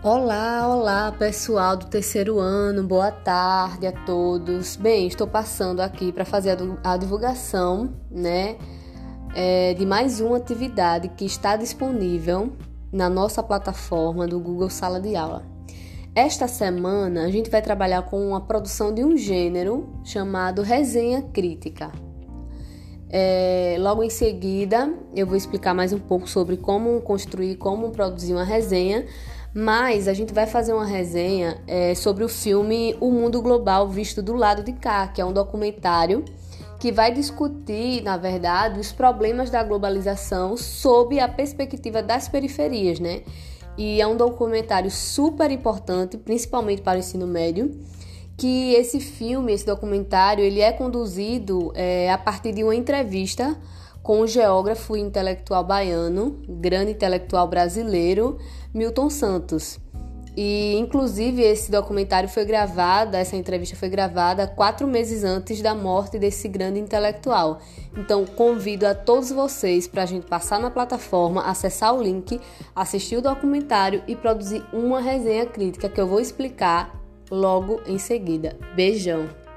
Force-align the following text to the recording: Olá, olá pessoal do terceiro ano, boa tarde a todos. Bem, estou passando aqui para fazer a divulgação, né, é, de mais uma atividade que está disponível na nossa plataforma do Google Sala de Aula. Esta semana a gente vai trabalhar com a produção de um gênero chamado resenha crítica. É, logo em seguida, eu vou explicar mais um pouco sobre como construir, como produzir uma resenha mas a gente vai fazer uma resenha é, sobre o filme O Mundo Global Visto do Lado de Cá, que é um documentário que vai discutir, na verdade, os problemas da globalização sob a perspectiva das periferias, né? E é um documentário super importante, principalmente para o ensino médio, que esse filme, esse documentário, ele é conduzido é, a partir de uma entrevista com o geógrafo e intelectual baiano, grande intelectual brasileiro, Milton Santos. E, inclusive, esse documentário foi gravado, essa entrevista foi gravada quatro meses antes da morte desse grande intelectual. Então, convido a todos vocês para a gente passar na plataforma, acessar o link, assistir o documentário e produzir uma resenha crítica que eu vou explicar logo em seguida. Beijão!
Olá, 0.00 0.72
olá 0.72 1.10
pessoal 1.10 1.76
do 1.76 1.86
terceiro 1.86 2.38
ano, 2.38 2.84
boa 2.84 3.10
tarde 3.10 3.84
a 3.84 3.90
todos. 3.90 4.76
Bem, 4.76 5.08
estou 5.08 5.26
passando 5.26 5.80
aqui 5.80 6.12
para 6.12 6.24
fazer 6.24 6.56
a 6.84 6.96
divulgação, 6.96 7.92
né, 8.08 8.56
é, 9.34 9.74
de 9.74 9.84
mais 9.84 10.20
uma 10.20 10.36
atividade 10.36 11.08
que 11.08 11.24
está 11.24 11.56
disponível 11.56 12.52
na 12.92 13.10
nossa 13.10 13.42
plataforma 13.42 14.24
do 14.28 14.38
Google 14.38 14.70
Sala 14.70 15.00
de 15.00 15.16
Aula. 15.16 15.44
Esta 16.14 16.46
semana 16.46 17.24
a 17.24 17.30
gente 17.32 17.50
vai 17.50 17.60
trabalhar 17.60 18.02
com 18.02 18.36
a 18.36 18.40
produção 18.40 18.94
de 18.94 19.04
um 19.04 19.16
gênero 19.16 20.00
chamado 20.04 20.62
resenha 20.62 21.22
crítica. 21.22 21.90
É, 23.10 23.76
logo 23.80 24.04
em 24.04 24.10
seguida, 24.10 24.94
eu 25.12 25.26
vou 25.26 25.34
explicar 25.34 25.74
mais 25.74 25.92
um 25.92 25.98
pouco 25.98 26.28
sobre 26.28 26.56
como 26.56 27.00
construir, 27.00 27.56
como 27.56 27.90
produzir 27.90 28.32
uma 28.32 28.44
resenha 28.44 29.04
mas 29.60 30.06
a 30.06 30.14
gente 30.14 30.32
vai 30.32 30.46
fazer 30.46 30.72
uma 30.72 30.86
resenha 30.86 31.60
é, 31.66 31.92
sobre 31.92 32.22
o 32.22 32.28
filme 32.28 32.96
O 33.00 33.10
Mundo 33.10 33.42
Global 33.42 33.88
Visto 33.88 34.22
do 34.22 34.34
Lado 34.34 34.62
de 34.62 34.72
Cá, 34.72 35.08
que 35.08 35.20
é 35.20 35.24
um 35.24 35.32
documentário 35.32 36.24
que 36.78 36.92
vai 36.92 37.12
discutir, 37.12 38.00
na 38.04 38.16
verdade, 38.16 38.78
os 38.78 38.92
problemas 38.92 39.50
da 39.50 39.60
globalização 39.64 40.56
sob 40.56 41.18
a 41.18 41.26
perspectiva 41.26 42.00
das 42.00 42.28
periferias, 42.28 43.00
né? 43.00 43.22
E 43.76 44.00
é 44.00 44.06
um 44.06 44.16
documentário 44.16 44.92
super 44.92 45.50
importante, 45.50 46.16
principalmente 46.16 46.80
para 46.80 46.96
o 46.96 47.00
ensino 47.00 47.26
médio, 47.26 47.80
que 48.36 48.74
esse 48.74 49.00
filme, 49.00 49.52
esse 49.52 49.66
documentário, 49.66 50.44
ele 50.44 50.60
é 50.60 50.70
conduzido 50.70 51.72
é, 51.74 52.12
a 52.12 52.18
partir 52.18 52.52
de 52.52 52.62
uma 52.62 52.76
entrevista 52.76 53.58
com 54.02 54.20
o 54.20 54.26
geógrafo 54.26 54.96
e 54.96 55.00
intelectual 55.00 55.64
baiano, 55.64 56.40
grande 56.48 56.92
intelectual 56.92 57.46
brasileiro, 57.46 58.38
Milton 58.72 59.10
Santos. 59.10 59.78
E, 60.40 60.76
inclusive, 60.76 61.42
esse 61.42 61.68
documentário 61.68 62.28
foi 62.28 62.44
gravado, 62.44 63.16
essa 63.16 63.34
entrevista 63.34 63.74
foi 63.74 63.88
gravada 63.88 64.46
quatro 64.46 64.86
meses 64.86 65.24
antes 65.24 65.60
da 65.60 65.74
morte 65.74 66.16
desse 66.16 66.46
grande 66.46 66.78
intelectual. 66.78 67.58
Então, 67.96 68.24
convido 68.24 68.86
a 68.86 68.94
todos 68.94 69.32
vocês 69.32 69.88
para 69.88 70.04
a 70.04 70.06
gente 70.06 70.26
passar 70.28 70.60
na 70.60 70.70
plataforma, 70.70 71.42
acessar 71.42 71.92
o 71.92 72.00
link, 72.00 72.40
assistir 72.72 73.16
o 73.16 73.22
documentário 73.22 74.04
e 74.06 74.14
produzir 74.14 74.64
uma 74.72 75.00
resenha 75.00 75.44
crítica 75.44 75.88
que 75.88 76.00
eu 76.00 76.06
vou 76.06 76.20
explicar 76.20 76.94
logo 77.28 77.80
em 77.84 77.98
seguida. 77.98 78.56
Beijão! 78.76 79.47